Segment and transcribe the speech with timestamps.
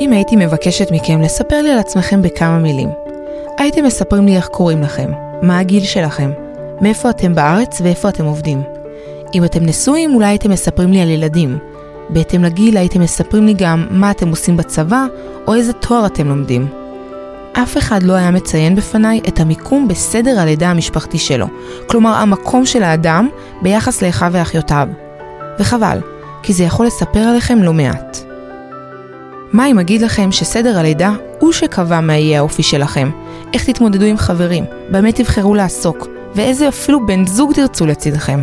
[0.00, 2.88] אם הייתי מבקשת מכם לספר לי על עצמכם בכמה מילים,
[3.58, 5.10] הייתם מספרים לי איך קוראים לכם,
[5.42, 6.30] מה הגיל שלכם,
[6.80, 8.62] מאיפה אתם בארץ ואיפה אתם עובדים.
[9.34, 11.58] אם אתם נשואים, אולי הייתם מספרים לי על ילדים.
[12.10, 15.06] בהתאם לגיל הייתם מספרים לי גם מה אתם עושים בצבא,
[15.46, 16.68] או איזה תואר אתם לומדים.
[17.52, 21.46] אף אחד לא היה מציין בפניי את המיקום בסדר הלידה המשפחתי שלו,
[21.86, 23.28] כלומר המקום של האדם
[23.62, 24.88] ביחס לאחיו ואחיותיו.
[25.58, 25.98] וחבל,
[26.42, 28.27] כי זה יכול לספר עליכם לא מעט.
[29.52, 33.10] מה אם אגיד לכם שסדר הלידה הוא שקבע מה יהיה האופי שלכם,
[33.52, 38.42] איך תתמודדו עם חברים, במה תבחרו לעסוק, ואיזה אפילו בן זוג תרצו לצדכם.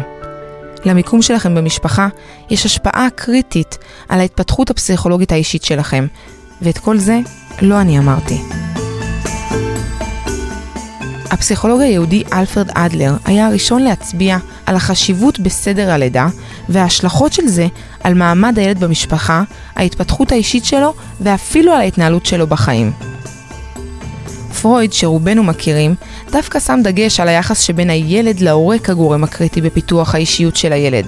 [0.86, 2.08] למיקום שלכם במשפחה
[2.50, 3.78] יש השפעה קריטית
[4.10, 6.08] על ההתפתחות הפסיכולוגית האישית שלכם,
[6.62, 7.20] ואת כל זה
[7.62, 8.65] לא אני אמרתי.
[11.32, 16.28] הפסיכולוג היהודי אלפרד אדלר היה הראשון להצביע על החשיבות בסדר הלידה
[16.70, 17.68] וההשלכות של זה
[18.04, 19.44] על מעמד הילד במשפחה,
[19.76, 22.92] ההתפתחות האישית שלו ואפילו על ההתנהלות שלו בחיים.
[24.62, 25.96] פרויד, שרובנו מכירים,
[26.32, 31.06] דווקא שם דגש על היחס שבין הילד להורה כגורם הקריטי בפיתוח האישיות של הילד.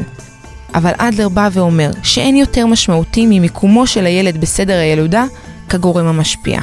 [0.75, 5.25] אבל אדלר בא ואומר שאין יותר משמעותי ממיקומו של הילד בסדר הילודה
[5.69, 6.59] כגורם המשפיע.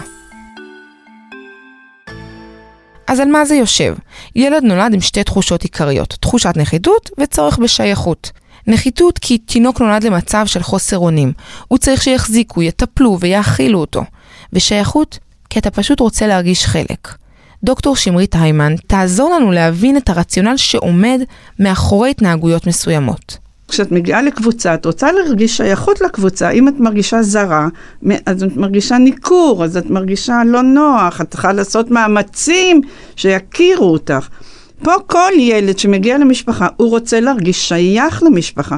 [3.06, 3.94] אז על מה זה יושב?
[4.36, 8.30] ילד נולד עם שתי תחושות עיקריות, תחושת נחיתות וצורך בשייכות.
[8.66, 11.32] נחיתות כי תינוק נולד למצב של חוסר אונים.
[11.68, 14.04] הוא צריך שיחזיקו, יטפלו ויאכילו אותו.
[14.52, 15.18] ושייכות
[15.50, 17.14] כי אתה פשוט רוצה להרגיש חלק.
[17.64, 21.20] דוקטור שמרית היימן תעזור לנו להבין את הרציונל שעומד
[21.58, 23.43] מאחורי התנהגויות מסוימות.
[23.74, 26.50] כשאת מגיעה לקבוצה, את רוצה להרגיש שייכות לקבוצה.
[26.50, 27.68] אם את מרגישה זרה,
[28.26, 32.80] אז את מרגישה ניכור, אז את מרגישה לא נוח, את צריכה לעשות מאמצים
[33.16, 34.28] שיכירו אותך.
[34.82, 38.76] פה כל ילד שמגיע למשפחה, הוא רוצה להרגיש שייך למשפחה.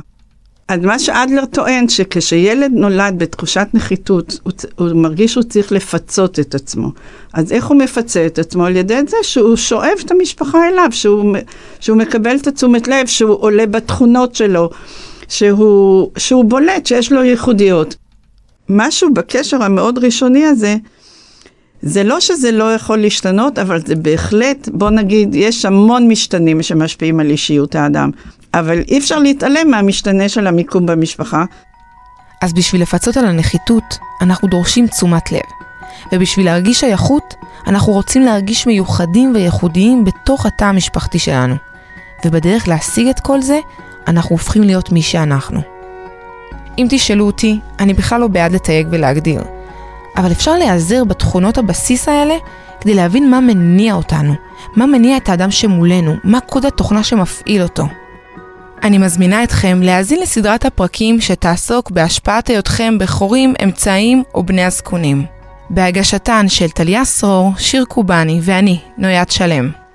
[0.68, 6.54] אז מה שאדלר טוען, שכשילד נולד בתחושת נחיתות, הוא, הוא מרגיש שהוא צריך לפצות את
[6.54, 6.92] עצמו.
[7.32, 8.64] אז איך הוא מפצה את עצמו?
[8.64, 11.36] על ידי זה שהוא שואב את המשפחה אליו, שהוא,
[11.80, 14.70] שהוא מקבל את התשומת לב, שהוא עולה בתכונות שלו,
[15.28, 17.96] שהוא, שהוא בולט, שיש לו ייחודיות.
[18.68, 20.76] משהו בקשר המאוד ראשוני הזה,
[21.82, 27.20] זה לא שזה לא יכול להשתנות, אבל זה בהחלט, בוא נגיד, יש המון משתנים שמשפיעים
[27.20, 28.10] על אישיות האדם.
[28.58, 31.44] אבל אי אפשר להתעלם מהמשתנה של המיקום במשפחה.
[32.42, 35.40] אז בשביל לפצות על הנחיתות, אנחנו דורשים תשומת לב.
[36.12, 37.34] ובשביל להרגיש שייכות,
[37.66, 41.54] אנחנו רוצים להרגיש מיוחדים וייחודיים בתוך התא המשפחתי שלנו.
[42.24, 43.58] ובדרך להשיג את כל זה,
[44.08, 45.60] אנחנו הופכים להיות מי שאנחנו.
[46.78, 49.42] אם תשאלו אותי, אני בכלל לא בעד לתייג ולהגדיר.
[50.16, 52.34] אבל אפשר להיעזר בתכונות הבסיס האלה
[52.80, 54.34] כדי להבין מה מניע אותנו,
[54.76, 57.86] מה מניע את האדם שמולנו, מה קוד התוכנה שמפעיל אותו.
[58.82, 65.24] אני מזמינה אתכם להאזין לסדרת הפרקים שתעסוק בהשפעת היותכם בכורים, אמצעים או בני הזקונים.
[65.70, 69.85] בהגשתן של טליה סרור, שיר קובאני ואני, נויית שלם.